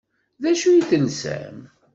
[0.41, 1.57] D acu i telsam?